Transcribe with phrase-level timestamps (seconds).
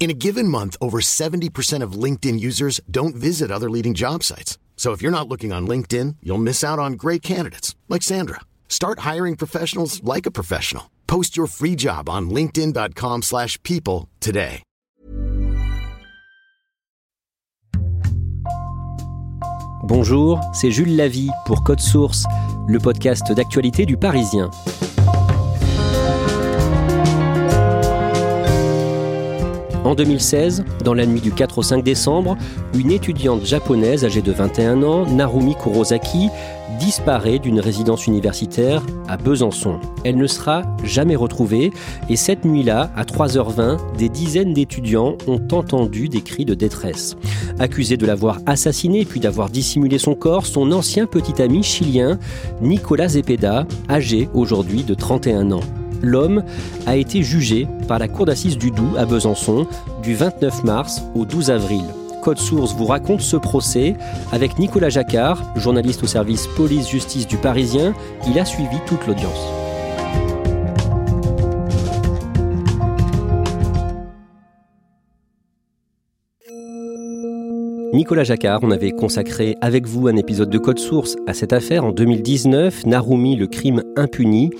[0.00, 4.56] In a given month, over 70% of LinkedIn users don't visit other leading job sites.
[4.74, 8.40] So if you're not looking on LinkedIn, you'll miss out on great candidates like Sandra.
[8.66, 10.84] Start hiring professionals like a professional.
[11.06, 14.62] Post your free job on linkedin.com/people today.
[19.84, 22.24] Bonjour, c'est Jules Lavie pour Code Source,
[22.68, 24.50] le podcast d'actualité du Parisien.
[29.90, 32.36] En 2016, dans la nuit du 4 au 5 décembre,
[32.74, 36.28] une étudiante japonaise âgée de 21 ans, Narumi Kurosaki,
[36.78, 39.80] disparaît d'une résidence universitaire à Besançon.
[40.04, 41.72] Elle ne sera jamais retrouvée
[42.08, 47.16] et cette nuit-là, à 3h20, des dizaines d'étudiants ont entendu des cris de détresse.
[47.58, 52.16] Accusé de l'avoir assassinée puis d'avoir dissimulé son corps, son ancien petit ami chilien,
[52.62, 55.64] Nicolas Zepeda, âgé aujourd'hui de 31 ans
[56.02, 56.42] l'homme
[56.86, 59.66] a été jugé par la cour d'assises du Doubs à Besançon
[60.02, 61.84] du 29 mars au 12 avril.
[62.22, 63.94] Code Source vous raconte ce procès
[64.32, 67.94] avec Nicolas Jacquard, journaliste au service police-justice du Parisien.
[68.28, 69.69] Il a suivi toute l'audience.
[77.92, 81.84] Nicolas Jacquard, on avait consacré avec vous un épisode de Code Source à cette affaire
[81.84, 84.50] en 2019, Narumi, le crime impuni,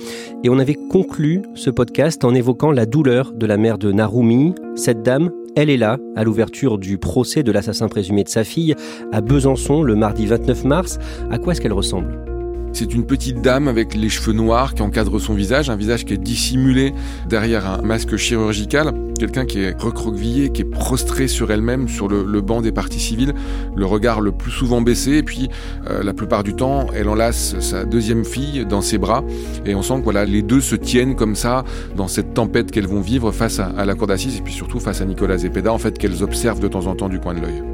[0.42, 4.54] et on avait conclu ce podcast en évoquant la douleur de la mère de Narumi.
[4.74, 8.74] Cette dame, elle est là, à l'ouverture du procès de l'assassin présumé de sa fille,
[9.12, 10.98] à Besançon, le mardi 29 mars.
[11.30, 12.39] À quoi est-ce qu'elle ressemble?
[12.72, 16.14] C'est une petite dame avec les cheveux noirs qui encadre son visage, un visage qui
[16.14, 16.94] est dissimulé
[17.28, 22.40] derrière un masque chirurgical, quelqu'un qui est recroquevillé, qui est prostré sur elle-même, sur le,
[22.40, 23.34] banc des parties civiles,
[23.76, 25.50] le regard le plus souvent baissé, et puis
[25.88, 29.24] euh, la plupart du temps, elle enlace sa deuxième fille dans ses bras,
[29.66, 31.64] et on sent que voilà, les deux se tiennent comme ça
[31.96, 34.80] dans cette tempête qu'elles vont vivre face à, à la cour d'assises, et puis surtout
[34.80, 37.40] face à Nicolas Zepeda, en fait, qu'elles observent de temps en temps du coin de
[37.40, 37.69] l'œil.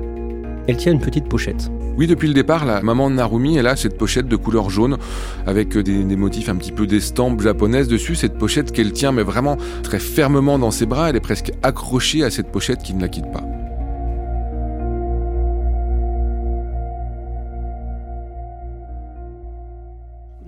[0.68, 1.70] Elle tient une petite pochette.
[1.96, 4.98] Oui, depuis le départ, la maman de Narumi, elle a cette pochette de couleur jaune
[5.46, 8.16] avec des, des motifs un petit peu d'estampes japonaises dessus.
[8.16, 11.08] Cette pochette qu'elle tient, mais vraiment très fermement dans ses bras.
[11.08, 13.44] Elle est presque accrochée à cette pochette qui ne la quitte pas.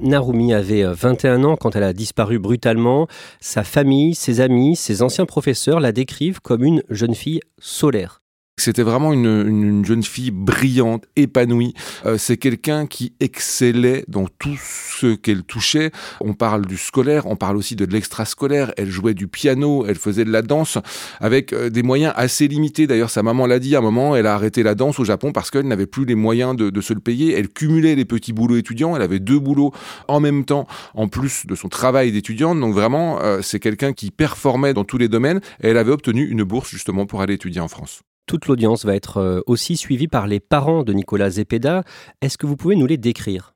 [0.01, 3.09] Narumi avait 21 ans quand elle a disparu brutalement.
[3.41, 8.21] Sa famille, ses amis, ses anciens professeurs la décrivent comme une jeune fille solaire.
[8.61, 11.75] C'était vraiment une, une, jeune fille brillante, épanouie.
[12.07, 15.91] Euh, c'est quelqu'un qui excellait dans tout ce qu'elle touchait.
[16.21, 18.73] On parle du scolaire, on parle aussi de l'extrascolaire.
[18.77, 20.79] Elle jouait du piano, elle faisait de la danse
[21.21, 22.87] avec euh, des moyens assez limités.
[22.87, 25.33] D'ailleurs, sa maman l'a dit à un moment, elle a arrêté la danse au Japon
[25.33, 27.35] parce qu'elle n'avait plus les moyens de, de, se le payer.
[27.35, 28.97] Elle cumulait les petits boulots étudiants.
[28.97, 29.73] Elle avait deux boulots
[30.09, 32.59] en même temps, en plus de son travail d'étudiante.
[32.61, 35.41] Donc vraiment, euh, c'est quelqu'un qui performait dans tous les domaines.
[35.63, 38.03] Et elle avait obtenu une bourse justement pour aller étudier en France.
[38.29, 41.83] Toute l'audience va être euh, aussi suivie par les parents de Nicolas Zepeda.
[42.21, 43.55] Est-ce que vous pouvez nous les décrire?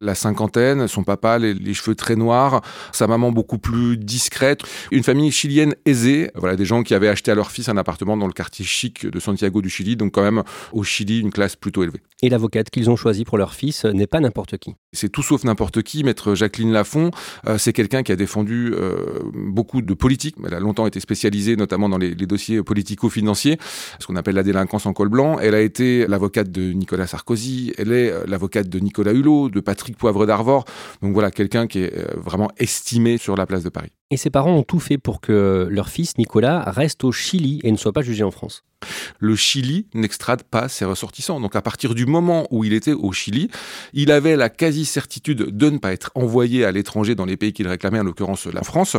[0.00, 2.62] La cinquantaine, son papa, les, les, cheveux très noirs,
[2.92, 7.30] sa maman beaucoup plus discrète, une famille chilienne aisée, voilà, des gens qui avaient acheté
[7.30, 10.22] à leur fils un appartement dans le quartier chic de Santiago du Chili, donc quand
[10.22, 10.42] même
[10.72, 12.00] au Chili une classe plutôt élevée.
[12.22, 14.74] Et l'avocate qu'ils ont choisie pour leur fils n'est pas n'importe qui.
[14.92, 17.10] C'est tout sauf n'importe qui, maître Jacqueline Lafont,
[17.46, 21.56] euh, c'est quelqu'un qui a défendu euh, beaucoup de politique, elle a longtemps été spécialisée
[21.56, 23.58] notamment dans les, les dossiers politico-financiers,
[24.00, 27.72] ce qu'on appelle la délinquance en col blanc, elle a été l'avocate de Nicolas Sarkozy,
[27.76, 30.64] elle est euh, l'avocate de Nicolas Hulot, de Patrick Poivre d'Arvor.
[31.02, 33.92] Donc voilà, quelqu'un qui est euh, vraiment estimé sur la place de Paris.
[34.10, 37.72] Et ses parents ont tout fait pour que leur fils, Nicolas, reste au Chili et
[37.72, 38.62] ne soit pas jugé en France.
[39.18, 41.40] Le Chili n'extrade pas ses ressortissants.
[41.40, 43.48] Donc à partir du moment où il était au Chili,
[43.94, 47.66] il avait la quasi-certitude de ne pas être envoyé à l'étranger dans les pays qu'il
[47.68, 48.96] réclamait, en l'occurrence la France.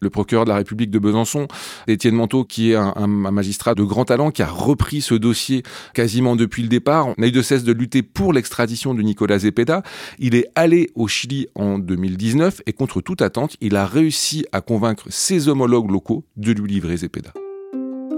[0.00, 1.46] Le procureur de la République de Besançon,
[1.86, 5.62] Étienne Manteau, qui est un, magistrat de grand talent, qui a repris ce dossier
[5.94, 9.82] quasiment depuis le départ, n'a eu de cesse de lutter pour l'extradition de Nicolas Zepeda.
[10.18, 14.60] Il est allé au Chili en 2019 et contre toute attente, il a réussi à
[14.60, 17.32] convaincre ses homologues locaux de lui livrer Zepeda.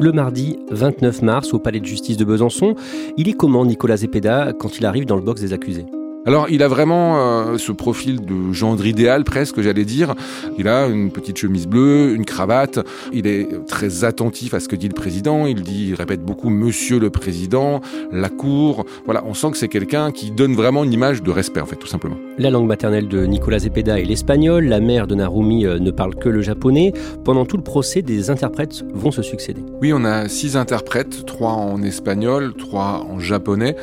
[0.01, 2.75] le mardi 29 mars au palais de justice de Besançon.
[3.17, 5.87] Il est comment Nicolas Zepeda quand il arrive dans le box des accusés?
[6.25, 10.15] Alors, il a vraiment euh, ce profil de gendre idéal, presque, j'allais dire.
[10.57, 12.79] Il a une petite chemise bleue, une cravate.
[13.13, 15.47] Il est très attentif à ce que dit le président.
[15.47, 17.81] Il dit, il répète beaucoup Monsieur le Président,
[18.13, 18.87] la Cour.
[19.05, 21.75] Voilà, on sent que c'est quelqu'un qui donne vraiment une image de respect, en fait,
[21.75, 22.17] tout simplement.
[22.39, 24.67] La langue maternelle de Nicolas Zepeda est l'espagnol.
[24.67, 26.93] La mère de Narumi euh, ne parle que le japonais.
[27.25, 29.65] Pendant tout le procès, des interprètes vont se succéder.
[29.81, 33.75] Oui, on a six interprètes, trois en espagnol, trois en japonais,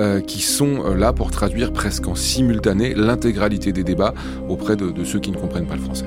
[0.00, 4.14] euh, qui sont là pour traduire presque en simultané l'intégralité des débats
[4.48, 6.06] auprès de, ceux qui ne comprennent pas le français.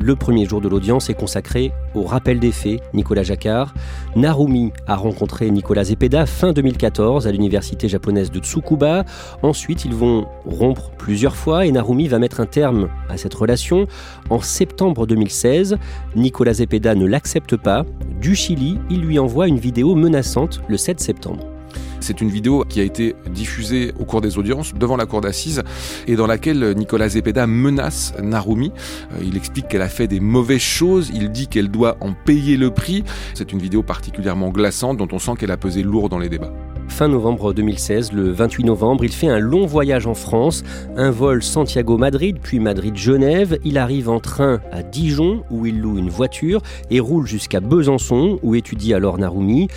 [0.00, 3.74] Le premier jour de l'audience est consacré au rappel des faits, Nicolas Jacquard.
[4.14, 9.04] Narumi a rencontré Nicolas Zepeda fin 2014 à l'université japonaise de Tsukuba.
[9.42, 13.88] Ensuite, ils vont rompre plusieurs fois et Narumi va mettre un terme à cette relation.
[14.30, 15.76] En septembre 2016,
[16.14, 17.84] Nicolas Zepeda ne l'accepte pas.
[18.20, 21.57] Du Chili, il lui envoie une vidéo menaçante le 7 septembre.
[22.00, 25.62] C'est une vidéo qui a été diffusée au cours des audiences devant la cour d'assises
[26.06, 28.72] et dans laquelle Nicolas Zepeda menace Narumi.
[29.12, 32.56] Euh, il explique qu'elle a fait des mauvaises choses, il dit qu'elle doit en payer
[32.56, 33.04] le prix.
[33.34, 36.52] C'est une vidéo particulièrement glaçante dont on sent qu'elle a pesé lourd dans les débats.
[36.88, 40.64] Fin novembre 2016, le 28 novembre, il fait un long voyage en France,
[40.96, 43.58] un vol Santiago-Madrid, puis Madrid-Genève.
[43.64, 46.60] Il arrive en train à Dijon, où il loue une voiture,
[46.90, 49.68] et roule jusqu'à Besançon, où étudie alors Narumi.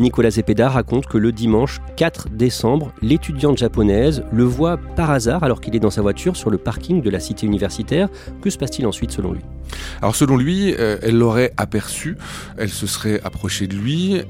[0.00, 5.60] Nicolas Zepeda raconte que le dimanche 4 décembre, l'étudiante japonaise le voit par hasard alors
[5.60, 8.08] qu'il est dans sa voiture sur le parking de la cité universitaire.
[8.42, 9.42] Que se passe-t-il ensuite selon lui?
[10.00, 12.16] Alors selon lui, euh, elle l'aurait aperçu,
[12.56, 14.20] elle se serait approchée de lui,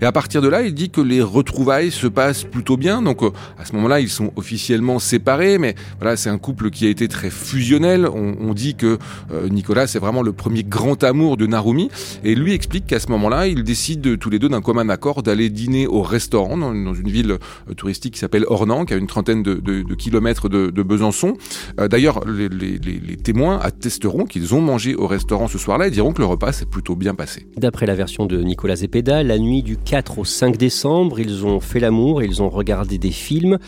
[0.00, 3.02] et à partir de là, il dit que les retrouvailles se passent plutôt bien.
[3.02, 6.86] Donc euh, à ce moment-là, ils sont officiellement séparés, mais voilà, c'est un couple qui
[6.86, 8.06] a été très fusionnel.
[8.06, 8.98] On, dit que
[9.32, 11.88] euh, Nicolas c'est vraiment le premier grand amour de Narumi,
[12.24, 15.48] et lui explique qu'à ce moment-là, ils décident tous les deux d'un commun accord d'aller
[15.48, 17.38] dîner au restaurant dans, une ville
[17.78, 21.38] touristique qui s'appelle Ornans, qui a une trentaine de, kilomètres de, Besançon.
[21.78, 26.26] D'ailleurs, les témoins attesteront qu'ils ont mangé au restaurant ce soir-là et diront que le
[26.26, 27.46] repas s'est plutôt bien passé.
[27.56, 31.60] D'après la version de Nicolas Zepeda, la nuit du 4 au 5 décembre, ils ont
[31.60, 33.58] fait l'amour, ils ont regardé des films.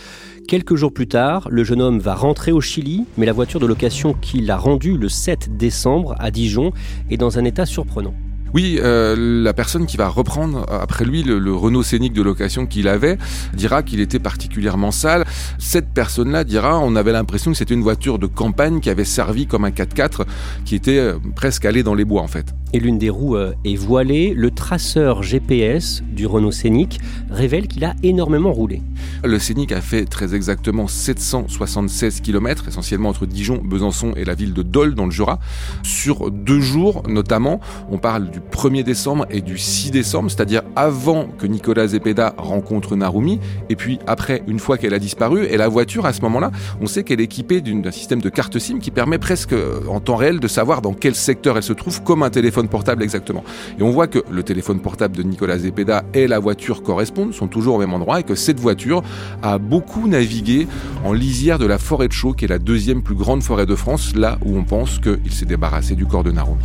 [0.49, 3.67] Quelques jours plus tard, le jeune homme va rentrer au Chili, mais la voiture de
[3.67, 6.73] location qu'il a rendue le 7 décembre à Dijon
[7.11, 8.15] est dans un état surprenant.
[8.55, 12.87] Oui, euh, la personne qui va reprendre après lui le, Renault Scénic de location qu'il
[12.87, 13.19] avait
[13.53, 15.25] dira qu'il était particulièrement sale.
[15.59, 19.49] Cette personne-là dira on avait l'impression que c'était une voiture de campagne qui avait servi
[19.49, 20.23] comme un 4x4
[20.65, 22.55] qui était euh, presque allé dans les bois en fait.
[22.73, 24.35] Et l'une des roues euh, est voilée.
[24.35, 28.83] Le traceur GPS du Renault Scénic révèle qu'il a énormément roulé.
[29.25, 34.53] Le Scénic a fait très exactement 776 km, essentiellement entre Dijon, Besançon et la ville
[34.55, 35.41] de Dole dans le Jura.
[35.83, 37.61] Sur deux jours notamment,
[37.91, 42.97] on parle du 1er décembre et du 6 décembre, c'est-à-dire avant que Nicolas Zepeda rencontre
[42.97, 46.51] Narumi, et puis après, une fois qu'elle a disparu, et la voiture à ce moment-là,
[46.81, 50.01] on sait qu'elle est équipée d'un système de carte SIM qui permet presque euh, en
[50.01, 53.45] temps réel de savoir dans quel secteur elle se trouve, comme un téléphone portable exactement.
[53.79, 57.49] Et on voit que le téléphone portable de Nicolas Zepeda et la voiture correspondent, sont
[57.49, 59.03] toujours au même endroit, et que cette voiture
[59.43, 60.67] a beaucoup navigué
[61.05, 63.75] en lisière de la forêt de Chaux, qui est la deuxième plus grande forêt de
[63.75, 66.65] France, là où on pense qu'il s'est débarrassé du corps de Narumi.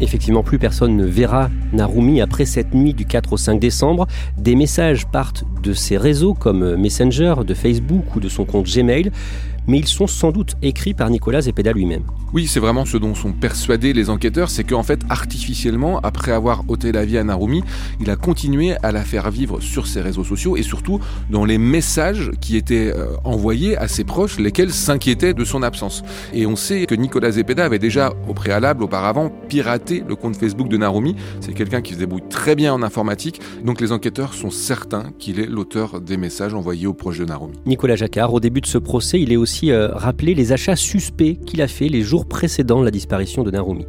[0.00, 4.06] Effectivement, plus personne ne verra Narumi après cette nuit du 4 au 5 décembre.
[4.36, 9.10] Des messages partent de ses réseaux comme Messenger, de Facebook ou de son compte Gmail
[9.66, 12.02] mais ils sont sans doute écrits par Nicolas Zepeda lui-même.
[12.32, 16.64] Oui, c'est vraiment ce dont sont persuadés les enquêteurs, c'est qu'en fait, artificiellement, après avoir
[16.68, 17.62] ôté la vie à Narumi,
[18.00, 21.58] il a continué à la faire vivre sur ses réseaux sociaux et surtout dans les
[21.58, 26.02] messages qui étaient euh, envoyés à ses proches, lesquels s'inquiétaient de son absence.
[26.34, 30.68] Et on sait que Nicolas Zepeda avait déjà, au préalable, auparavant, piraté le compte Facebook
[30.68, 31.16] de Narumi.
[31.40, 35.40] C'est quelqu'un qui se débrouille très bien en informatique, donc les enquêteurs sont certains qu'il
[35.40, 37.54] est l'auteur des messages envoyés aux proches de Narumi.
[37.64, 41.38] Nicolas Jacquard, au début de ce procès, il est aussi euh, rappeler les achats suspects
[41.46, 43.86] qu'il a fait les jours précédant la disparition de Narumi.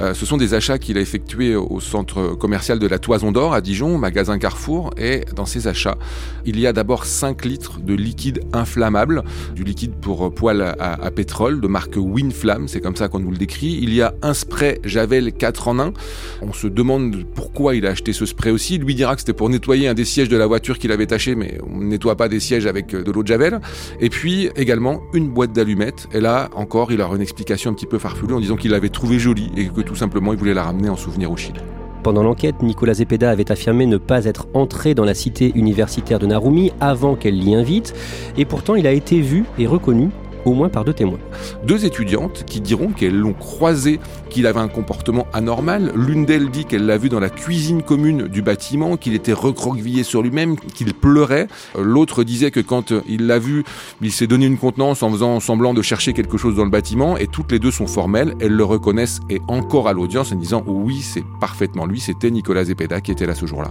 [0.00, 3.54] Euh, ce sont des achats qu'il a effectués au centre commercial de la Toison d'Or
[3.54, 4.90] à Dijon, magasin Carrefour.
[4.96, 5.98] Et dans ces achats,
[6.44, 9.22] il y a d'abord 5 litres de liquide inflammable,
[9.54, 13.36] du liquide pour poêle à, pétrole de marque Winflam, c'est comme ça qu'on nous le
[13.36, 13.78] décrit.
[13.82, 15.92] Il y a un spray Javel 4 en 1.
[16.40, 18.78] On se demande pourquoi il a acheté ce spray aussi.
[18.78, 21.34] Lui dira que c'était pour nettoyer un des sièges de la voiture qu'il avait taché,
[21.34, 23.60] mais on ne nettoie pas des sièges avec de l'eau de Javel.
[24.00, 26.08] Et puis également une boîte d'allumettes.
[26.12, 28.88] Et là encore, il aura une explication un petit peu farfelue en disant qu'il l'avait
[28.88, 31.60] trouvée jolie et que tout simplement il voulait la ramener en souvenir au Chili.
[32.02, 36.26] Pendant l'enquête, Nicolas Zepeda avait affirmé ne pas être entré dans la cité universitaire de
[36.26, 37.94] Narumi avant qu'elle l'y invite,
[38.36, 40.10] et pourtant il a été vu et reconnu
[40.44, 41.18] au moins par deux témoins.
[41.64, 45.92] Deux étudiantes qui diront qu'elles l'ont croisé, qu'il avait un comportement anormal.
[45.94, 50.02] L'une d'elles dit qu'elle l'a vu dans la cuisine commune du bâtiment, qu'il était recroquevillé
[50.02, 51.48] sur lui-même, qu'il pleurait.
[51.78, 53.64] L'autre disait que quand il l'a vu,
[54.00, 57.16] il s'est donné une contenance en faisant semblant de chercher quelque chose dans le bâtiment
[57.16, 58.34] et toutes les deux sont formelles.
[58.40, 62.64] Elles le reconnaissent et encore à l'audience en disant oui, c'est parfaitement lui, c'était Nicolas
[62.64, 63.70] Zepeda qui était là ce jour-là.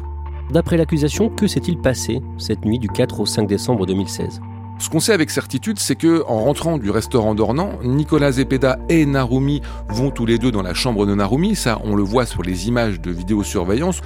[0.51, 4.42] D'après l'accusation, que s'est-il passé cette nuit du 4 au 5 décembre 2016
[4.81, 9.05] ce qu'on sait avec certitude, c'est que en rentrant du restaurant d'Ornans, Nicolas Zepeda et
[9.05, 11.55] Narumi vont tous les deux dans la chambre de Narumi.
[11.55, 14.01] Ça, on le voit sur les images de vidéosurveillance.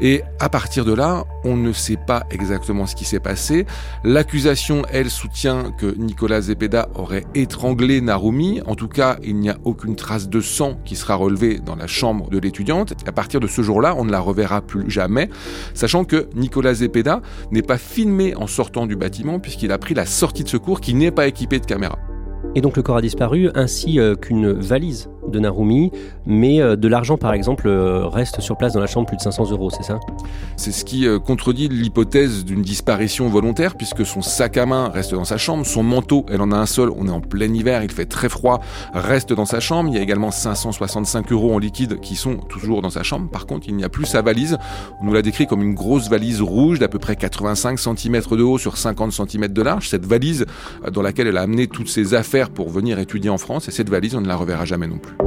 [0.00, 3.66] Et à partir de là, on ne sait pas exactement ce qui s'est passé.
[4.04, 8.60] L'accusation, elle, soutient que Nicolas Zepeda aurait étranglé Narumi.
[8.66, 11.88] En tout cas, il n'y a aucune trace de sang qui sera relevée dans la
[11.88, 12.94] chambre de l'étudiante.
[13.04, 15.28] À partir de ce jour-là, on ne la reverra plus jamais,
[15.74, 17.20] sachant que Nicolas Zepeda
[17.50, 20.92] n'est pas filmé en sortant du bâtiment puisqu'il a pris la sortie de secours qui
[20.92, 21.98] n'est pas équipée de caméra.
[22.54, 25.90] Et donc le corps a disparu, ainsi euh, qu'une valise de Narumi,
[26.26, 29.22] mais euh, de l'argent par exemple euh, reste sur place dans la chambre plus de
[29.22, 29.98] 500 euros, c'est ça?
[30.56, 35.24] C'est ce qui contredit l'hypothèse d'une disparition volontaire, puisque son sac à main reste dans
[35.24, 37.90] sa chambre, son manteau, elle en a un seul, on est en plein hiver, il
[37.90, 38.60] fait très froid,
[38.92, 42.82] reste dans sa chambre, il y a également 565 euros en liquide qui sont toujours
[42.82, 44.58] dans sa chambre, par contre il n'y a plus sa valise,
[45.00, 48.42] on nous l'a décrit comme une grosse valise rouge d'à peu près 85 cm de
[48.42, 50.46] haut sur 50 cm de large, cette valise
[50.92, 53.90] dans laquelle elle a amené toutes ses affaires pour venir étudier en France et cette
[53.90, 55.19] valise, on ne la reverra jamais non plus.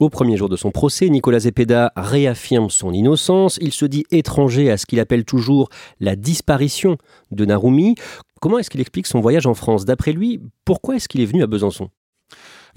[0.00, 3.58] Au premier jour de son procès, Nicolas Zepeda réaffirme son innocence.
[3.60, 6.98] Il se dit étranger à ce qu'il appelle toujours la disparition
[7.32, 7.96] de Narumi.
[8.40, 9.84] Comment est-ce qu'il explique son voyage en France?
[9.84, 11.90] D'après lui, pourquoi est-ce qu'il est venu à Besançon?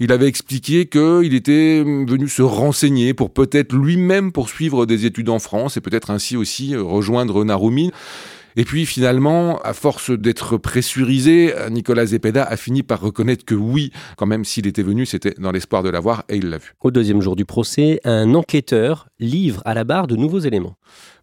[0.00, 5.38] Il avait expliqué qu'il était venu se renseigner pour peut-être lui-même poursuivre des études en
[5.38, 7.92] France et peut-être ainsi aussi rejoindre Narumi.
[8.56, 13.92] Et puis finalement, à force d'être pressurisé, Nicolas Zepeda a fini par reconnaître que oui,
[14.16, 16.74] quand même s'il était venu, c'était dans l'espoir de l'avoir et il l'a vu.
[16.80, 20.76] Au deuxième jour du procès, un enquêteur livre à la barre de nouveaux éléments.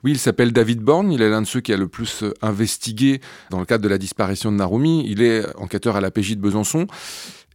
[0.03, 3.19] Oui, il s'appelle David Born, il est l'un de ceux qui a le plus investigué
[3.49, 5.03] dans le cadre de la disparition de Narumi.
[5.05, 6.87] Il est enquêteur à la PJ de Besançon.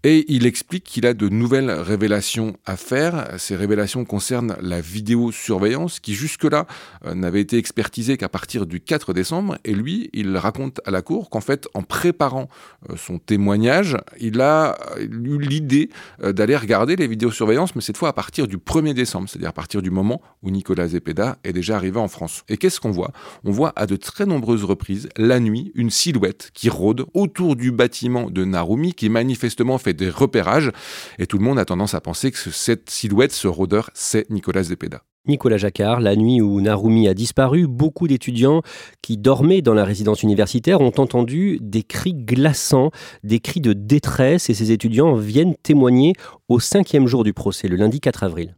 [0.06, 3.26] Et il explique qu'il a de nouvelles révélations à faire.
[3.38, 6.66] Ces révélations concernent la vidéosurveillance qui jusque-là
[7.06, 9.56] euh, n'avait été expertisée qu'à partir du 4 décembre.
[9.64, 12.50] Et lui, il raconte à la cour qu'en fait, en préparant
[12.90, 15.88] euh, son témoignage, il a euh, eu l'idée
[16.22, 19.80] d'aller regarder les vidéosurveillances, mais cette fois à partir du 1er décembre, c'est-à-dire à partir
[19.80, 22.44] du moment où Nicolas Zepeda est déjà arrivé en France.
[22.50, 23.12] Et qu'est-ce qu'on voit?
[23.42, 27.72] On voit à de très nombreuses reprises, la nuit, une silhouette qui rôde autour du
[27.72, 30.70] bâtiment de Narumi, qui manifestement fait des repérages,
[31.18, 34.64] et tout le monde a tendance à penser que cette silhouette, ce rôdeur, c'est Nicolas
[34.64, 35.02] Zepeda.
[35.26, 38.60] Nicolas Jacquard, la nuit où Narumi a disparu, beaucoup d'étudiants
[39.00, 42.90] qui dormaient dans la résidence universitaire ont entendu des cris glaçants,
[43.22, 46.12] des cris de détresse, et ces étudiants viennent témoigner
[46.48, 48.54] au cinquième jour du procès, le lundi 4 avril.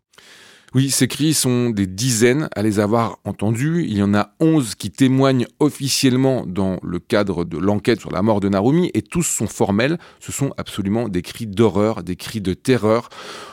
[0.76, 3.87] Oui, ces cris sont des dizaines à les avoir entendus.
[3.88, 8.21] Il y en a onze qui témoignent officiellement dans le cadre de l'enquête sur la
[8.21, 9.97] mort de Narumi et tous sont formels.
[10.21, 13.09] Ce sont absolument des cris d'horreur, des cris de terreur.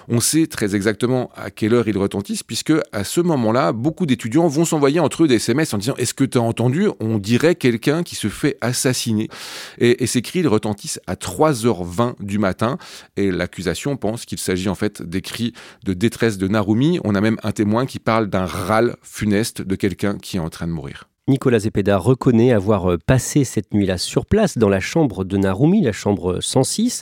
[0.09, 4.49] On sait très exactement à quelle heure ils retentissent puisque à ce moment-là, beaucoup d'étudiants
[4.49, 6.89] vont s'envoyer entre eux des SMS en disant Est-ce que tu as entendu?
[6.99, 9.29] On dirait quelqu'un qui se fait assassiner.
[9.77, 12.77] Et, ces cris, ils retentissent à 3h20 du matin
[13.15, 15.53] et l'accusation pense qu'il s'agit en fait des cris
[15.85, 16.99] de détresse de Narumi.
[17.15, 20.67] A même un témoin qui parle d'un râle funeste de quelqu'un qui est en train
[20.67, 21.09] de mourir.
[21.29, 25.93] Nicolas Zepeda reconnaît avoir passé cette nuit-là sur place dans la chambre de Narumi, la
[25.93, 27.01] chambre 106.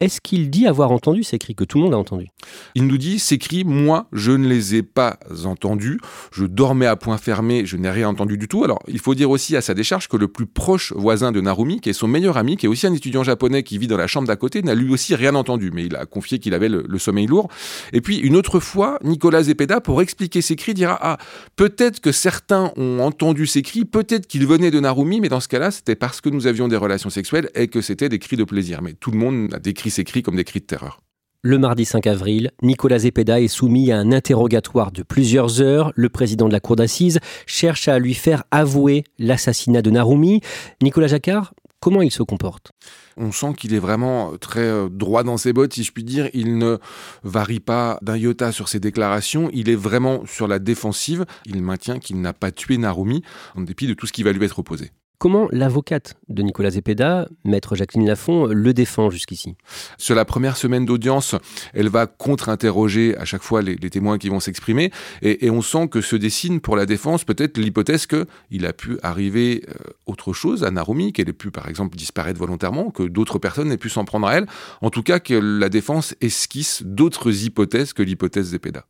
[0.00, 2.26] Est-ce qu'il dit avoir entendu ces cris que tout le monde a entendu
[2.74, 6.00] Il nous dit ces cris, moi, je ne les ai pas entendus.
[6.32, 8.64] Je dormais à point fermé, je n'ai rien entendu du tout.
[8.64, 11.80] Alors, il faut dire aussi à sa décharge que le plus proche voisin de Narumi,
[11.80, 14.08] qui est son meilleur ami, qui est aussi un étudiant japonais qui vit dans la
[14.08, 16.98] chambre d'à côté, n'a lui aussi rien entendu, mais il a confié qu'il avait le,
[16.98, 17.48] sommeil lourd.
[17.92, 21.18] Et puis, une autre fois, Nicolas Zepeda, pour expliquer ces cris, dira Ah,
[21.54, 25.48] peut-être que certains ont entendu ces cris, peut-être qu'ils venaient de Narumi, mais dans ce
[25.48, 28.44] cas-là, c'était parce que nous avions des relations sexuelles et que c'était des cris de
[28.44, 28.82] plaisir.
[28.82, 31.00] Mais tout le monde a décrit ces cris comme des cris de terreur.
[31.42, 35.92] Le mardi 5 avril, Nicolas Zepeda est soumis à un interrogatoire de plusieurs heures.
[35.94, 40.40] Le président de la cour d'assises cherche à lui faire avouer l'assassinat de Narumi.
[40.82, 42.70] Nicolas Jacquard, comment il se comporte?
[43.18, 46.30] On sent qu'il est vraiment très euh, droit dans ses bottes, si je puis dire.
[46.32, 46.78] Il ne
[47.24, 49.50] varie pas d'un iota sur ses déclarations.
[49.52, 51.26] Il est vraiment sur la défensive.
[51.44, 53.22] Il maintient qu'il n'a pas tué Narumi,
[53.54, 54.92] en dépit de tout ce qui va lui être opposé.
[55.18, 59.56] Comment l'avocate de Nicolas Zepeda, maître Jacqueline Lafont, le défend jusqu'ici?
[59.96, 61.34] Sur la première semaine d'audience,
[61.72, 64.90] elle va contre-interroger à chaque fois les, témoins qui vont s'exprimer,
[65.22, 68.98] et, et, on sent que se dessine pour la défense peut-être l'hypothèse qu'il a pu
[69.02, 73.38] arriver euh, autre chose à Narumi, qu'elle ait pu par exemple disparaître volontairement, que d'autres
[73.38, 74.46] personnes aient pu s'en prendre à elle,
[74.82, 78.84] en tout cas que la défense esquisse d'autres hypothèses que l'hypothèse Zepeda.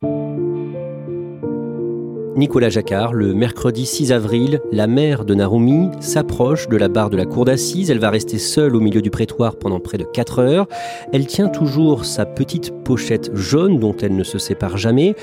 [2.35, 7.15] Nicolas Jacquard, le mercredi 6 avril, la mère de Narumi s'approche de la barre de
[7.15, 7.89] la cour d'assises.
[7.89, 10.67] Elle va rester seule au milieu du prétoire pendant près de 4 heures.
[11.13, 15.15] Elle tient toujours sa petite pochette jaune dont elle ne se sépare jamais.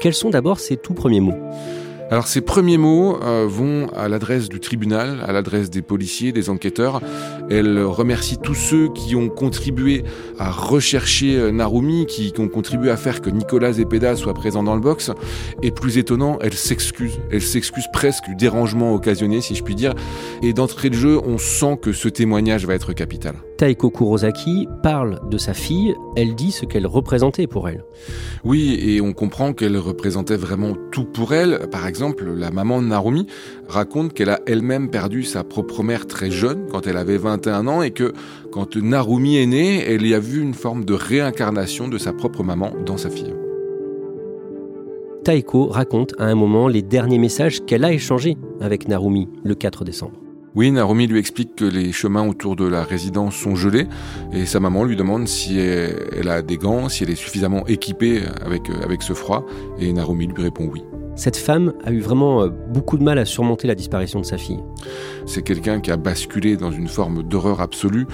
[0.00, 1.38] Quels sont d'abord ses tout premiers mots?
[2.10, 6.50] Alors ces premiers mots euh, vont à l'adresse du tribunal, à l'adresse des policiers, des
[6.50, 7.00] enquêteurs.
[7.48, 10.02] Elle remercie tous ceux qui ont contribué
[10.36, 14.74] à rechercher euh, Narumi, qui, ont contribué à faire que Nicolas Zepeda soit présent dans
[14.74, 15.12] le box.
[15.62, 17.20] Et plus étonnant, elle s'excuse.
[17.30, 19.94] Elle s'excuse presque du dérangement occasionné, si je puis dire.
[20.42, 23.34] Et d'entrée de jeu, on sent que ce témoignage va être capital.
[23.60, 27.84] Taiko Kurosaki parle de sa fille, elle dit ce qu'elle représentait pour elle.
[28.42, 31.68] Oui, et on comprend qu'elle représentait vraiment tout pour elle.
[31.70, 33.26] Par exemple, la maman de Narumi
[33.68, 37.82] raconte qu'elle a elle-même perdu sa propre mère très jeune, quand elle avait 21 ans,
[37.82, 38.14] et que
[38.50, 42.42] quand Narumi est née, elle y a vu une forme de réincarnation de sa propre
[42.42, 43.34] maman dans sa fille.
[45.22, 49.84] Taiko raconte à un moment les derniers messages qu'elle a échangés avec Narumi le 4
[49.84, 50.29] décembre.
[50.56, 53.86] Oui, Narumi lui explique que les chemins autour de la résidence sont gelés
[54.32, 58.22] et sa maman lui demande si elle a des gants, si elle est suffisamment équipée
[58.44, 59.46] avec, avec ce froid
[59.78, 60.82] et Narumi lui répond oui.
[61.20, 64.60] Cette femme a eu vraiment beaucoup de mal à surmonter la disparition de sa fille.
[65.26, 68.06] C'est quelqu'un qui a basculé dans une forme d'horreur absolue.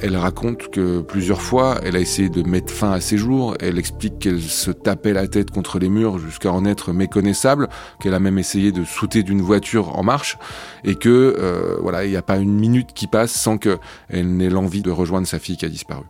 [0.00, 3.58] Elle raconte que plusieurs fois, elle a essayé de mettre fin à ses jours.
[3.60, 7.68] Elle explique qu'elle se tapait la tête contre les murs jusqu'à en être méconnaissable,
[8.00, 10.38] qu'elle a même essayé de sauter d'une voiture en marche
[10.82, 13.78] et que euh, voilà, il n'y a pas une minute qui passe sans qu'elle
[14.14, 16.04] n'ait l'envie de rejoindre sa fille qui a disparu.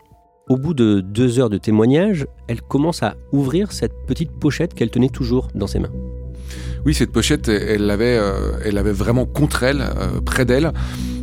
[0.48, 4.90] Au bout de deux heures de témoignage, elle commence à ouvrir cette petite pochette qu'elle
[4.90, 5.90] tenait toujours dans ses mains.
[6.86, 10.72] Oui, cette pochette, elle l'avait, euh, elle l'avait vraiment contre elle, euh, près d'elle.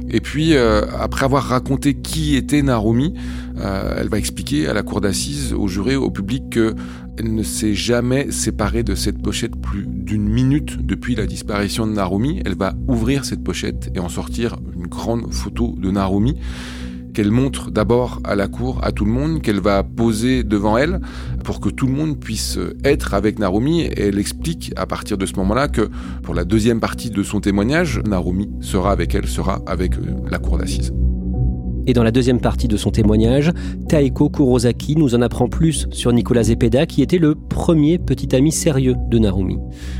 [0.09, 3.13] Et puis, euh, après avoir raconté qui était Narumi,
[3.55, 8.29] elle va expliquer à la cour d'assises, aux jurés, au public, qu'elle ne s'est jamais
[8.29, 12.41] séparée de cette pochette plus d'une minute depuis la disparition de Narumi.
[12.43, 16.35] Elle va ouvrir cette pochette et en sortir une grande photo de Narumi
[17.13, 20.99] qu'elle montre d'abord à la cour, à tout le monde, qu'elle va poser devant elle
[21.43, 23.89] pour que tout le monde puisse être avec Narumi.
[23.97, 25.89] Elle explique à partir de ce moment-là que
[26.23, 29.93] pour la deuxième partie de son témoignage, Narumi sera avec elle, sera avec
[30.29, 30.93] la cour d'assises.
[31.85, 33.51] Et dans la deuxième partie de son témoignage,
[33.89, 38.51] Taeko Kurosaki nous en apprend plus sur Nicolas Zepeda, qui était le premier petit ami
[38.51, 39.57] sérieux de Narumi.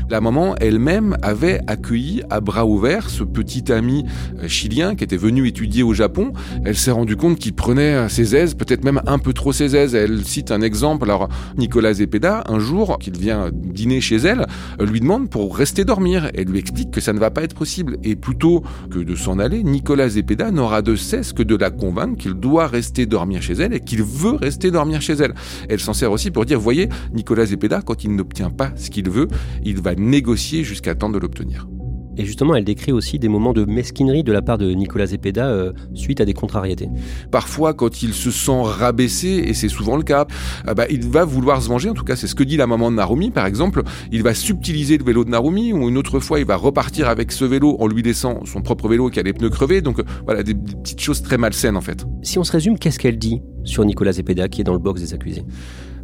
[0.08, 4.04] La maman elle-même avait accueilli à bras ouverts ce petit ami
[4.46, 6.32] chilien qui était venu étudier au Japon.
[6.64, 9.94] Elle s'est rendue compte qu'il prenait ses aises, peut-être même un peu trop ses aises.
[9.94, 11.04] Elle cite un exemple.
[11.04, 14.46] Alors, Nicolas Zepeda, un jour, qu'il vient dîner chez elle,
[14.80, 16.30] lui demande pour rester dormir.
[16.34, 17.98] Elle lui explique que ça ne va pas être possible.
[18.04, 22.16] Et plutôt que de s'en aller, Nicolas Zepeda n'aura de cesse que de la convaincre
[22.16, 25.34] qu'il doit rester dormir chez elle et qu'il veut rester dormir chez elle.
[25.68, 29.10] Elle s'en sert aussi pour dire, voyez, Nicolas Zepeda, quand il n'obtient pas ce qu'il
[29.10, 29.28] veut,
[29.64, 31.66] il va négocier jusqu'à temps de l'obtenir.
[32.16, 35.48] Et justement, elle décrit aussi des moments de mesquinerie de la part de Nicolas Zepeda
[35.48, 36.88] euh, suite à des contrariétés.
[37.30, 40.26] Parfois, quand il se sent rabaissé, et c'est souvent le cas,
[40.68, 41.90] euh, bah, il va vouloir se venger.
[41.90, 43.82] En tout cas, c'est ce que dit la maman de Narumi, par exemple.
[44.12, 47.32] Il va subtiliser le vélo de Narumi, ou une autre fois, il va repartir avec
[47.32, 49.80] ce vélo en lui laissant son propre vélo qui a les pneus crevés.
[49.80, 52.04] Donc euh, voilà, des, des petites choses très malsaines en fait.
[52.22, 53.40] Si on se résume, qu'est-ce qu'elle dit?
[53.64, 55.44] Sur Nicolas Zepeda qui est dans le box des accusés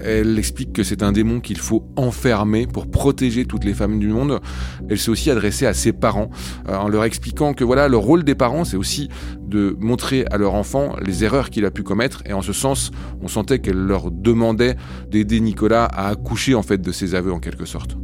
[0.02, 4.08] elle explique que c'est un démon qu'il faut enfermer pour protéger toutes les femmes du
[4.08, 4.40] monde.
[4.88, 6.30] Elle s'est aussi adressée à ses parents
[6.68, 9.08] euh, en leur expliquant que voilà, le rôle des parents, c'est aussi
[9.46, 12.22] de montrer à leur enfant les erreurs qu'il a pu commettre.
[12.26, 12.90] Et en ce sens,
[13.22, 14.76] on sentait qu'elle leur demandait
[15.10, 17.96] d'aider Nicolas à accoucher en fait de ses aveux en quelque sorte.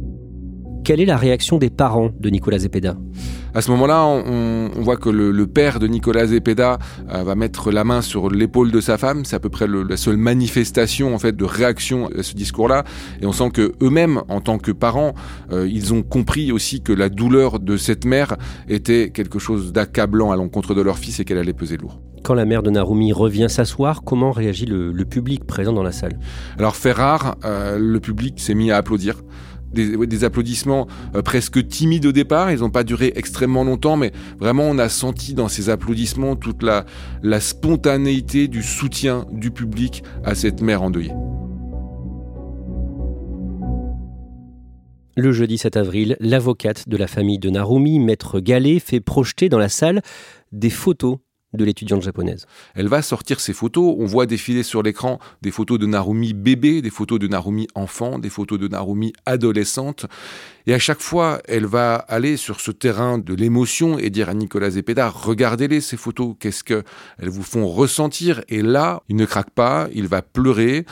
[0.87, 2.95] Quelle est la réaction des parents de Nicolas Zepeda?
[3.53, 6.79] À ce moment-là, on, on, voit que le, le, père de Nicolas Zepeda
[7.13, 9.25] euh, va mettre la main sur l'épaule de sa femme.
[9.25, 12.85] C'est à peu près le, la seule manifestation en fait de réaction à ce discours-là.
[13.21, 15.13] Et on sent que eux-mêmes, en tant que parents,
[15.51, 18.37] euh, ils ont compris aussi que la douleur de cette mère
[18.69, 21.99] était quelque chose d'accablant à l'encontre de leur fils et qu'elle allait peser lourd.
[22.23, 25.91] Quand la mère de Narumi revient s'asseoir, comment réagit le, le, public présent dans la
[25.91, 26.17] salle?
[26.57, 29.21] Alors fait rare, euh, le public s'est mis à applaudir
[29.73, 32.51] des, applaudissements euh, presque timides au départ.
[32.51, 36.63] Ils n'ont pas duré extrêmement longtemps, mais vraiment on a senti dans ces applaudissements toute
[36.63, 36.85] la,
[37.23, 41.13] la spontanéité du soutien du public à cette mère endeuillée.
[45.19, 49.57] Le jeudi 7 avril, l'avocate de la famille de Narumi, maître Gallet, fait projeter dans
[49.57, 50.03] la salle
[50.51, 51.17] des photos
[51.53, 52.45] de l'étudiante japonaise.
[52.75, 53.95] Elle va sortir ses photos.
[53.97, 58.19] On voit défiler sur l'écran des photos de Narumi bébé, des photos de Narumi enfant,
[58.19, 60.05] des photos de Narumi adolescente.
[60.65, 64.33] Et à chaque fois, elle va aller sur ce terrain de l'émotion et dire à
[64.33, 66.83] Nicolas Zepeda, regardez-les ces photos, qu'est-ce qu'elles
[67.21, 70.85] vous font ressentir Et là, il ne craque pas, il va pleurer.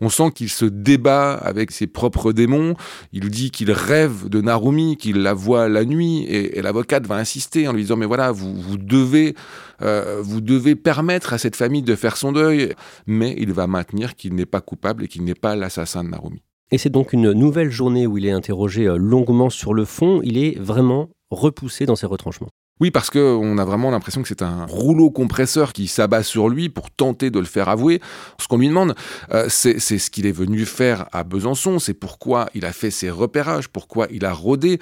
[0.00, 2.74] On sent qu'il se débat avec ses propres démons.
[3.12, 7.68] Il dit qu'il rêve de Narumi, qu'il la voit la nuit, et, l'avocate va insister
[7.68, 9.34] en lui disant mais voilà, vous, vous devez,
[9.82, 12.74] euh, vous devez permettre à cette famille de faire son deuil.
[13.06, 16.42] Mais il va maintenir qu'il n'est pas coupable et qu'il n'est pas l'assassin de Narumi.
[16.70, 20.20] Et c'est donc une nouvelle journée où il est interrogé euh, longuement sur le fond.
[20.24, 22.50] Il est vraiment repoussé dans ses retranchements.
[22.80, 26.68] Oui, parce qu'on a vraiment l'impression que c'est un rouleau compresseur qui s'abat sur lui
[26.68, 28.00] pour tenter de le faire avouer.
[28.40, 28.96] Ce qu'on lui demande,
[29.32, 33.10] euh, c'est ce qu'il est venu faire à Besançon, c'est pourquoi il a fait ses
[33.10, 34.80] repérages, pourquoi il a rôdé,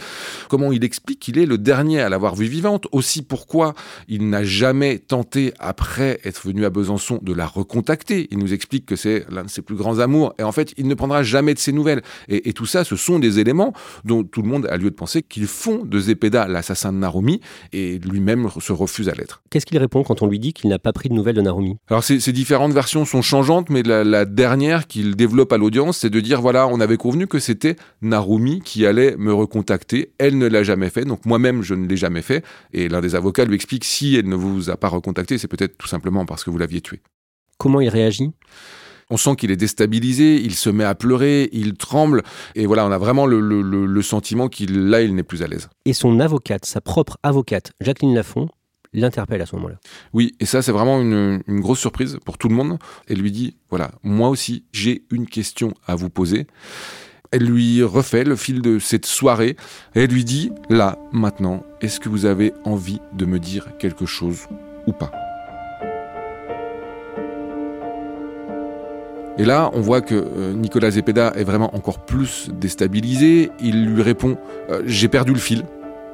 [0.48, 3.74] comment il explique qu'il est le dernier à l'avoir vue vivante, aussi pourquoi
[4.08, 8.26] il n'a jamais tenté, après être venu à Besançon, de la recontacter.
[8.30, 10.88] Il nous explique que c'est l'un de ses plus grands amours, et en fait, il
[10.88, 12.00] ne prendra jamais de ses nouvelles.
[12.28, 13.74] Et, tout ça, ce sont des éléments
[14.06, 17.42] dont tout le monde a lieu de penser qu'ils font de Zepeda l'assassin de Narumi,
[17.82, 19.42] et lui-même se refuse à l'être.
[19.50, 21.76] Qu'est-ce qu'il répond quand on lui dit qu'il n'a pas pris de nouvelles de Narumi?
[21.88, 26.20] Alors ces, différentes versions sont changeantes, mais la, dernière qu'il développe à l'audience, c'est de
[26.20, 30.12] dire voilà, on avait convenu que c'était Narumi qui allait me recontacter.
[30.18, 32.44] Elle ne l'a jamais fait, donc moi-même je ne l'ai jamais fait.
[32.72, 35.76] Et l'un des avocats lui explique si elle ne vous a pas recontacté, c'est peut-être
[35.76, 37.00] tout simplement parce que vous l'aviez tué.
[37.58, 38.32] Comment il réagit?
[39.12, 42.22] On sent qu'il est déstabilisé, il se met à pleurer, il tremble,
[42.54, 45.68] et voilà, on a vraiment le, sentiment qu'il là, il n'est plus à l'aise.
[45.84, 48.48] Et son avocate, sa propre avocate, Jacqueline Lafont,
[48.94, 49.76] l'interpelle à ce moment-là.
[50.14, 52.78] Oui, et ça c'est vraiment une, une, grosse surprise pour tout le monde.
[53.06, 56.46] Elle lui dit, voilà, moi aussi j'ai une question à vous poser.
[57.30, 59.56] Elle lui refait le fil de cette soirée
[59.94, 64.06] et elle lui dit, là, maintenant, est-ce que vous avez envie de me dire quelque
[64.06, 64.40] chose
[69.38, 73.50] Et là, on voit que euh, Nicolas Zepeda est vraiment encore plus déstabilisé.
[73.60, 74.36] Il lui répond
[74.70, 75.64] euh, J'ai perdu le fil.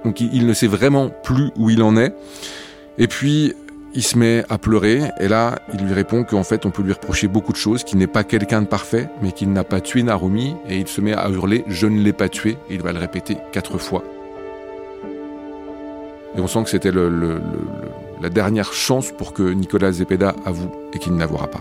[0.05, 2.15] Donc il, ne sait vraiment plus où il en est.
[2.99, 3.55] Et puis,
[3.95, 5.03] il se met à pleurer.
[5.19, 7.99] Et là, il lui répond qu'en fait, on peut lui reprocher beaucoup de choses, qu'il
[7.99, 10.55] n'est pas quelqu'un de parfait, mais qu'il n'a pas tué Narumi.
[10.69, 12.57] Et il se met à hurler Je ne l'ai pas tué.
[12.71, 14.05] Et il va le répéter quatre fois.
[16.37, 21.17] Et on sent que c'était la dernière chance pour que Nicolas Zepeda avoue et qu'il
[21.17, 21.61] n'avouera pas.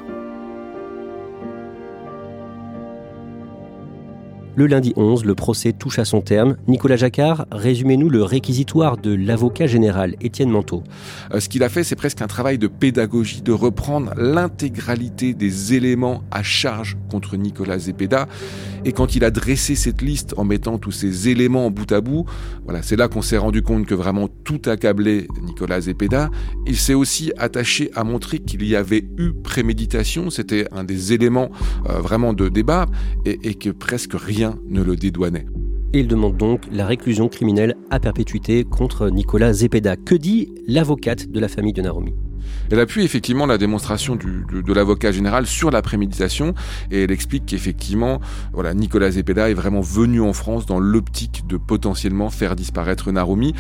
[4.58, 6.58] Le lundi 11, le procès touche à son terme.
[6.68, 10.84] Nicolas Jacquard, résumez-nous le réquisitoire de l'avocat général Étienne Manteau.
[11.32, 15.76] Euh, ce qu'il a fait, c'est presque un travail de pédagogie, de reprendre l'intégralité des
[15.76, 18.28] éléments à charge contre Nicolas Zepeda.
[18.84, 22.26] Et quand il a dressé cette liste en mettant tous ces éléments bout à bout,
[22.64, 26.32] voilà, c'est là qu'on s'est rendu compte que vraiment tout accablait Nicolas Zepeda.
[26.66, 30.32] Il s'est aussi attaché à montrer qu'il y avait eu préméditation.
[30.32, 31.52] C'était un des éléments
[31.88, 32.88] euh, vraiment de débat
[33.24, 35.46] et, et que presque rien ne le dédouanait.
[35.94, 39.96] il demande donc la réclusion criminelle à perpétuité contre Nicolas Zepeda.
[39.96, 42.14] Que dit l'avocate de la famille de Narumi
[42.72, 46.54] elle appuie effectivement la démonstration de, l'avocat général sur la préméditation
[46.92, 48.20] et elle explique qu'effectivement,
[48.54, 53.54] voilà, Nicolas Zepeda est vraiment venu en France dans l'optique de potentiellement faire disparaître Narumi,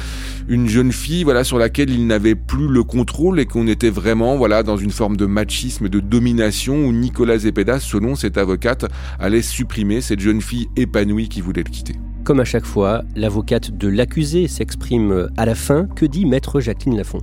[0.47, 4.37] une jeune fille, voilà, sur laquelle il n'avait plus le contrôle et qu'on était vraiment,
[4.37, 8.85] voilà, dans une forme de machisme, de domination où Nicolas Zepeda, selon cette avocate,
[9.19, 11.95] allait supprimer cette jeune fille épanouie qui voulait le quitter.
[12.23, 15.85] Comme à chaque fois, l'avocate de l'accusé s'exprime à la fin.
[15.95, 17.21] Que dit maître Jacqueline Lafont?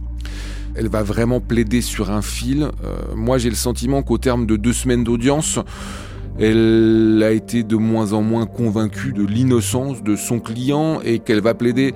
[0.75, 2.63] Elle va vraiment plaider sur un fil.
[2.63, 5.59] Euh, moi, j'ai le sentiment qu'au terme de deux semaines d'audience,
[6.39, 11.41] elle a été de moins en moins convaincue de l'innocence de son client et qu'elle
[11.41, 11.95] va plaider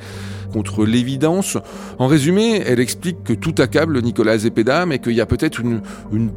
[0.52, 1.58] contre l'évidence.
[1.98, 5.80] En résumé, elle explique que tout accable Nicolas Zepeda, mais qu'il y a peut-être une,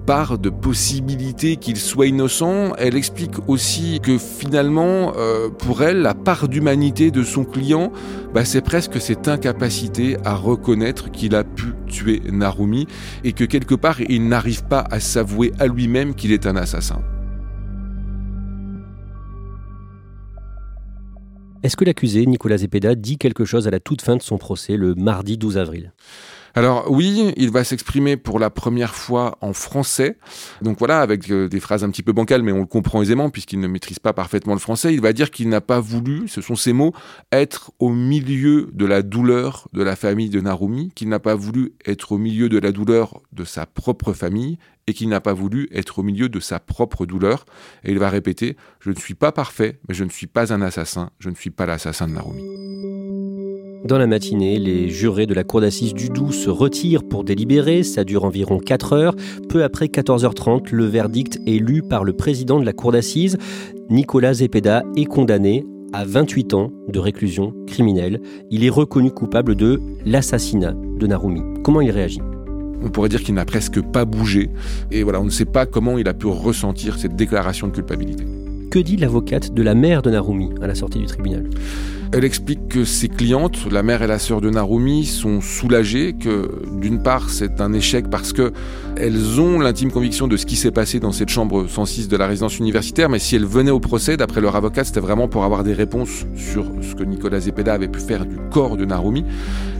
[0.05, 2.73] part de possibilité qu'il soit innocent.
[2.77, 7.91] Elle explique aussi que finalement, euh, pour elle, la part d'humanité de son client,
[8.33, 12.87] bah, c'est presque cette incapacité à reconnaître qu'il a pu tuer Narumi
[13.23, 17.01] et que quelque part, il n'arrive pas à s'avouer à lui-même qu'il est un assassin.
[21.63, 24.77] Est-ce que l'accusé, Nicolas Zepeda, dit quelque chose à la toute fin de son procès,
[24.77, 25.93] le mardi 12 avril?
[26.53, 30.17] Alors oui, il va s'exprimer pour la première fois en français.
[30.61, 33.29] Donc voilà, avec euh, des phrases un petit peu bancales, mais on le comprend aisément
[33.29, 34.93] puisqu'il ne maîtrise pas parfaitement le français.
[34.93, 36.93] Il va dire qu'il n'a pas voulu, ce sont ses mots,
[37.31, 41.73] être au milieu de la douleur de la famille de Narumi, qu'il n'a pas voulu
[41.85, 45.69] être au milieu de la douleur de sa propre famille et qu'il n'a pas voulu
[45.71, 47.45] être au milieu de sa propre douleur.
[47.83, 50.61] Et il va répéter, je ne suis pas parfait, mais je ne suis pas un
[50.61, 53.00] assassin, je ne suis pas l'assassin de Narumi.
[53.83, 57.81] Dans la matinée, les jurés de la cour d'assises du Doubs se retirent pour délibérer.
[57.81, 59.15] Ça dure environ 4 heures.
[59.49, 63.37] Peu après 14h30, le verdict est lu par le président de la cour d'assises.
[63.89, 68.21] Nicolas Zepeda est condamné à 28 ans de réclusion criminelle.
[68.51, 71.41] Il est reconnu coupable de l'assassinat de Narumi.
[71.63, 72.21] Comment il réagit?
[72.83, 74.51] On pourrait dire qu'il n'a presque pas bougé.
[74.91, 78.25] Et voilà, on ne sait pas comment il a pu ressentir cette déclaration de culpabilité.
[78.69, 81.49] Que dit l'avocate de la mère de Narumi à la sortie du tribunal?
[82.13, 86.51] Elle explique que ses clientes, la mère et la sœur de Narumi, sont soulagées, que
[86.79, 88.51] d'une part c'est un échec parce que
[88.97, 92.27] elles ont l'intime conviction de ce qui s'est passé dans cette chambre 106 de la
[92.27, 95.63] résidence universitaire, mais si elles venaient au procès, d'après leur avocat, c'était vraiment pour avoir
[95.63, 99.23] des réponses sur ce que Nicolas Zepeda avait pu faire du corps de Narumi.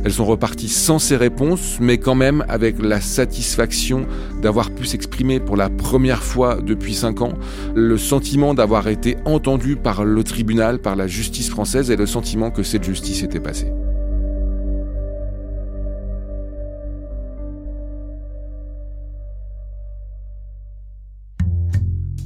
[0.05, 4.05] Elles sont reparties sans ces réponses, mais quand même avec la satisfaction
[4.41, 7.33] d'avoir pu s'exprimer pour la première fois depuis cinq ans,
[7.75, 12.20] le sentiment d'avoir été entendu par le tribunal, par la justice française et le sentiment
[12.51, 13.71] que cette justice était passée.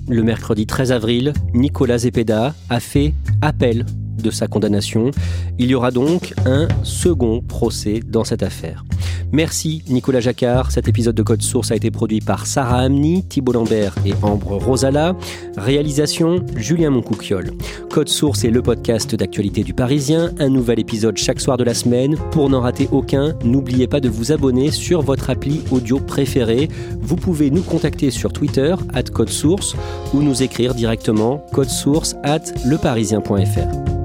[0.07, 5.11] Le mercredi 13 avril, Nicolas Zepeda a fait appel de sa condamnation.
[5.59, 8.83] Il y aura donc un second procès dans cette affaire.
[9.31, 10.71] Merci Nicolas Jacquard.
[10.71, 14.57] Cet épisode de Code Source a été produit par Sarah Amni, Thibault Lambert et Ambre
[14.57, 15.15] Rosala.
[15.57, 17.51] Réalisation Julien Moncouquiol.
[17.89, 20.31] Code Source est le podcast d'actualité du Parisien.
[20.39, 22.15] Un nouvel épisode chaque soir de la semaine.
[22.31, 26.69] Pour n'en rater aucun, n'oubliez pas de vous abonner sur votre appli audio préférée.
[27.01, 29.75] Vous pouvez nous contacter sur Twitter, at Code Source,
[30.13, 32.15] ou nous écrire directement source
[32.65, 34.04] leparisien.fr.